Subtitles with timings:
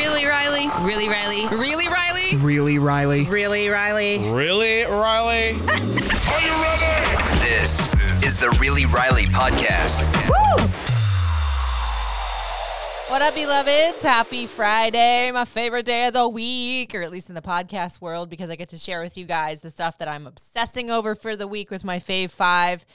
[0.00, 0.66] Really, Riley?
[0.80, 1.46] Really, Riley?
[1.48, 2.34] Really, Riley?
[2.36, 3.24] Really, Riley?
[3.26, 4.30] Really, Riley?
[4.30, 5.50] Really, Riley?
[5.50, 7.38] Are you ready?
[7.44, 7.92] This
[8.24, 10.08] is the Really Riley podcast.
[13.10, 14.02] What up, beloveds?
[14.02, 18.30] Happy Friday, my favorite day of the week, or at least in the podcast world,
[18.30, 21.36] because I get to share with you guys the stuff that I'm obsessing over for
[21.36, 22.86] the week with my fave five.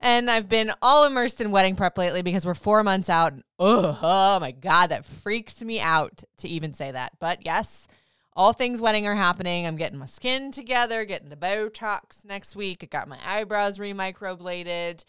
[0.00, 3.32] And I've been all immersed in wedding prep lately because we're four months out.
[3.58, 7.12] Oh, oh my God, that freaks me out to even say that.
[7.18, 7.88] But yes,
[8.34, 9.66] all things wedding are happening.
[9.66, 12.80] I'm getting my skin together, getting the Botox next week.
[12.82, 15.04] I got my eyebrows remicrobladed.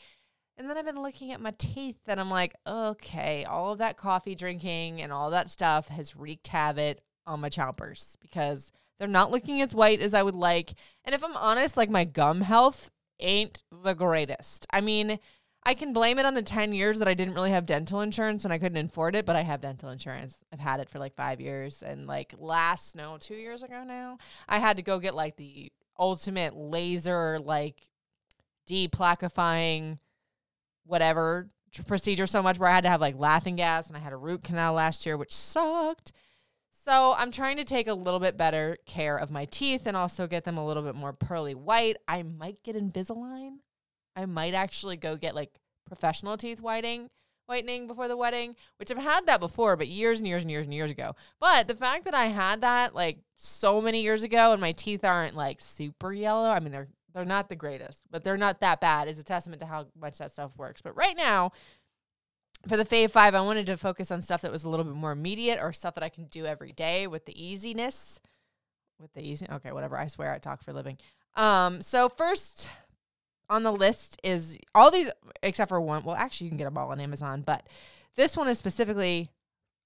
[0.57, 3.97] And then I've been looking at my teeth and I'm like, okay, all of that
[3.97, 9.29] coffee drinking and all that stuff has wreaked havoc on my chompers because they're not
[9.29, 10.73] looking as white as I would like.
[11.05, 12.89] And if I'm honest, like my gum health
[13.19, 14.65] ain't the greatest.
[14.71, 15.19] I mean,
[15.63, 18.45] I can blame it on the 10 years that I didn't really have dental insurance
[18.45, 20.37] and I couldn't afford it, but I have dental insurance.
[20.53, 21.81] I've had it for like five years.
[21.81, 25.71] And like last, no, two years ago now, I had to go get like the
[25.99, 27.81] ultimate laser, like
[28.69, 29.99] deplaquifying,
[30.85, 31.49] whatever
[31.85, 34.17] procedure so much where I had to have like laughing gas and I had a
[34.17, 36.11] root canal last year, which sucked.
[36.87, 40.25] So I'm trying to take a little bit better care of my teeth and also
[40.25, 41.97] get them a little bit more pearly white.
[42.07, 43.57] I might get Invisalign.
[44.15, 47.09] I might actually go get like professional teeth whitening
[47.47, 50.65] whitening before the wedding, which I've had that before, but years and years and years
[50.65, 51.15] and years ago.
[51.39, 55.03] But the fact that I had that like so many years ago and my teeth
[55.03, 58.79] aren't like super yellow, I mean they're they're not the greatest, but they're not that
[58.79, 60.81] bad is a testament to how much that stuff works.
[60.81, 61.51] But right now,
[62.67, 64.95] for the Fave 5, I wanted to focus on stuff that was a little bit
[64.95, 68.19] more immediate or stuff that I can do every day with the easiness.
[68.99, 69.97] With the easy, okay, whatever.
[69.97, 70.97] I swear I talk for a living.
[71.35, 72.69] Um, so first
[73.49, 75.11] on the list is all these
[75.43, 76.03] except for one.
[76.03, 77.67] Well, actually, you can get them all on Amazon, but
[78.15, 79.29] this one is specifically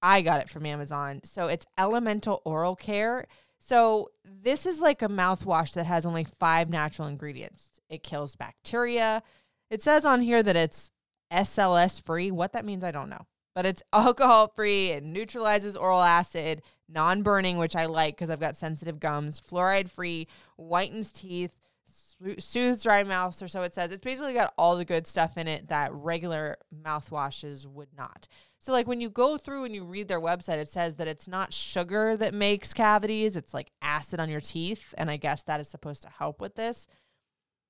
[0.02, 1.20] I got it from Amazon.
[1.24, 3.26] So it's Elemental Oral Care.
[3.58, 7.80] So this is like a mouthwash that has only five natural ingredients.
[7.88, 9.22] It kills bacteria.
[9.70, 10.90] It says on here that it's
[11.32, 12.30] SLS free.
[12.30, 13.26] What that means, I don't know.
[13.54, 14.88] But it's alcohol free.
[14.88, 19.90] It neutralizes oral acid, non burning, which I like because I've got sensitive gums, fluoride
[19.90, 20.28] free,
[20.58, 21.52] whitens teeth,
[22.38, 23.92] soothes dry mouths, or so it says.
[23.92, 28.28] It's basically got all the good stuff in it that regular mouthwashes would not.
[28.58, 31.26] So, like when you go through and you read their website, it says that it's
[31.26, 34.94] not sugar that makes cavities, it's like acid on your teeth.
[34.96, 36.86] And I guess that is supposed to help with this.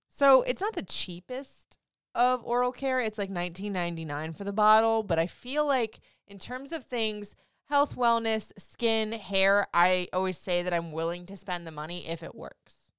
[0.08, 1.78] So, it's not the cheapest
[2.14, 3.00] of oral care.
[3.00, 7.34] It's like $19.99 for the bottle, but I feel like in terms of things,
[7.68, 12.22] health, wellness, skin, hair, I always say that I'm willing to spend the money if
[12.22, 12.92] it works.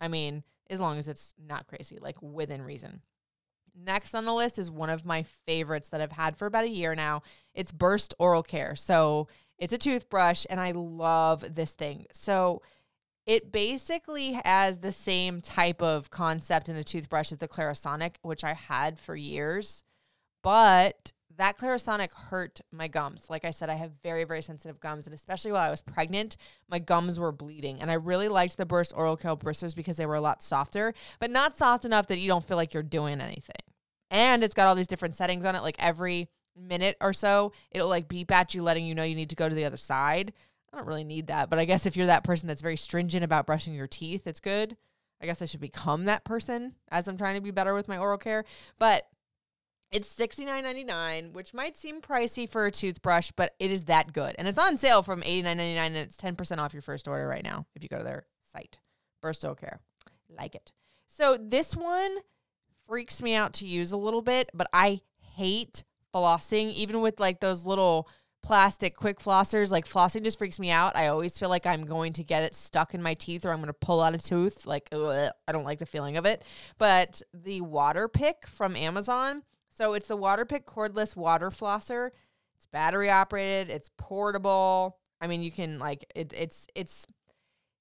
[0.00, 3.02] I mean, as long as it's not crazy, like within reason.
[3.78, 6.68] Next on the list is one of my favorites that I've had for about a
[6.68, 7.22] year now.
[7.54, 8.74] It's Burst Oral Care.
[8.74, 9.28] So
[9.58, 12.06] it's a toothbrush, and I love this thing.
[12.12, 12.62] So
[13.26, 18.44] it basically has the same type of concept in a toothbrush as the Clarisonic, which
[18.44, 19.82] I had for years.
[20.42, 23.28] But that Clarisonic hurt my gums.
[23.28, 25.06] Like I said, I have very, very sensitive gums.
[25.06, 26.36] And especially while I was pregnant,
[26.68, 27.80] my gums were bleeding.
[27.80, 30.94] And I really liked the Burst Oral Care bristles because they were a lot softer,
[31.18, 33.56] but not soft enough that you don't feel like you're doing anything.
[34.10, 35.62] And it's got all these different settings on it.
[35.62, 39.30] Like every minute or so, it'll like beep at you, letting you know you need
[39.30, 40.32] to go to the other side.
[40.76, 41.48] I don't really need that.
[41.48, 44.40] But I guess if you're that person that's very stringent about brushing your teeth, it's
[44.40, 44.76] good.
[45.22, 47.96] I guess I should become that person as I'm trying to be better with my
[47.96, 48.44] oral care.
[48.78, 49.08] But
[49.90, 54.34] it's $69.99, which might seem pricey for a toothbrush, but it is that good.
[54.36, 57.64] And it's on sale from $89.99 and it's 10% off your first order right now
[57.74, 58.78] if you go to their site.
[59.22, 59.80] Burst Oral Care.
[60.28, 60.72] Like it.
[61.06, 62.18] So this one
[62.86, 65.00] freaks me out to use a little bit, but I
[65.36, 65.84] hate
[66.14, 68.10] flossing, even with like those little
[68.46, 69.72] plastic quick flossers.
[69.72, 70.94] Like flossing just freaks me out.
[70.94, 73.56] I always feel like I'm going to get it stuck in my teeth or I'm
[73.56, 74.66] going to pull out a tooth.
[74.66, 76.44] Like, ugh, I don't like the feeling of it.
[76.78, 79.42] But the Waterpik from Amazon.
[79.70, 82.10] So it's the Waterpik cordless water flosser.
[82.54, 83.68] It's battery operated.
[83.68, 84.96] It's portable.
[85.20, 87.04] I mean, you can like it, it's it's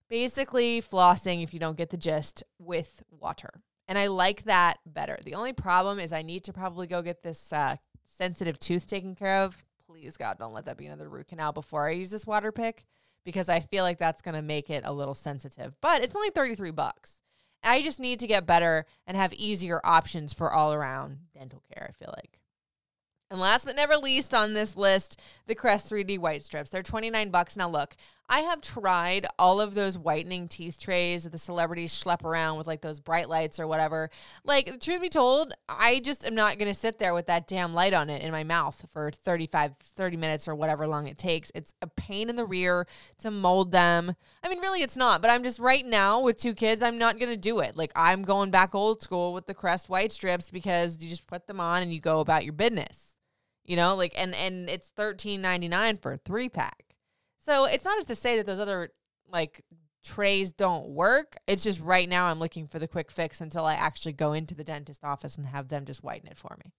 [0.10, 3.62] basically flossing if you don't get the gist with water.
[3.88, 5.20] And I like that better.
[5.24, 7.76] The only problem is I need to probably go get this uh,
[8.08, 9.64] sensitive tooth taken care of.
[9.96, 12.80] Please, God, don't let that be another root canal before I use this Waterpik
[13.24, 15.74] because I feel like that's going to make it a little sensitive.
[15.80, 17.22] But it's only 33 bucks.
[17.64, 21.88] I just need to get better and have easier options for all around dental care,
[21.90, 22.40] I feel like.
[23.32, 26.70] And last but never least on this list, the Crest 3D white strips.
[26.70, 27.56] They're 29 bucks.
[27.56, 27.96] Now look,
[28.28, 32.66] I have tried all of those whitening teeth trays that the celebrities schlep around with
[32.66, 34.10] like those bright lights or whatever.
[34.44, 37.76] Like, truth be told, I just am not going to sit there with that damn
[37.76, 41.52] light on it in my mouth for 35, 30 minutes or whatever long it takes.
[41.54, 42.88] It's a pain in the rear
[43.20, 44.16] to mold them.
[44.44, 47.20] I mean, really, it's not, but I'm just right now with two kids, I'm not
[47.20, 47.78] going to do it.
[47.78, 51.46] Like, I'm going back old school with the Crest white strips because you just put
[51.46, 53.16] them on and you go about your business.
[53.66, 56.96] You know, like and and it's thirteen ninety nine for a three pack.
[57.40, 58.92] So it's not as to say that those other
[59.32, 59.64] like
[60.04, 61.38] trays don't work.
[61.48, 64.56] It's just right now I'm looking for the quick fix until I actually go into
[64.56, 66.72] the dentist office and have them just whiten it for me.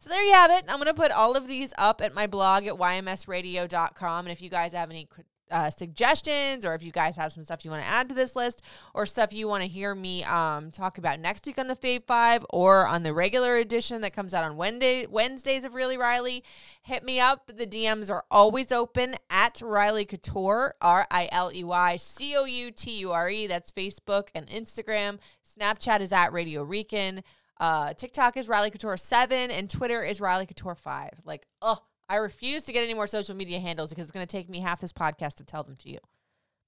[0.00, 0.64] So there you have it.
[0.68, 4.26] I'm going to put all of these up at my blog at ymsradio.com.
[4.26, 5.08] And if you guys have any
[5.50, 8.34] uh, suggestions or if you guys have some stuff you want to add to this
[8.34, 8.62] list
[8.94, 12.04] or stuff you want to hear me um, talk about next week on the Fave
[12.04, 16.42] 5 or on the regular edition that comes out on Wednesday, Wednesdays of Really Riley,
[16.82, 17.46] hit me up.
[17.46, 22.44] The DMs are always open at Riley Couture, R I L E Y C O
[22.44, 23.46] U T U R E.
[23.46, 25.18] That's Facebook and Instagram.
[25.44, 27.22] Snapchat is at Radio Rican.
[27.58, 31.10] Uh, TikTok is Riley Couture 7 and Twitter is Riley Couture 5.
[31.24, 31.78] Like, oh,
[32.08, 34.60] I refuse to get any more social media handles because it's going to take me
[34.60, 35.98] half this podcast to tell them to you.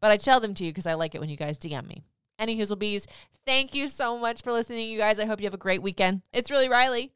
[0.01, 2.05] But I tell them to you because I like it when you guys DM me.
[2.39, 3.07] Any Hoozle Bees,
[3.47, 5.19] thank you so much for listening, you guys.
[5.19, 6.23] I hope you have a great weekend.
[6.33, 7.13] It's really Riley.